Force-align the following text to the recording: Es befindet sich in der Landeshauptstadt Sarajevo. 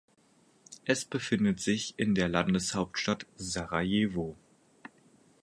Es 0.83 1.05
befindet 1.05 1.59
sich 1.59 1.93
in 1.99 2.15
der 2.15 2.27
Landeshauptstadt 2.27 3.27
Sarajevo. 3.35 4.35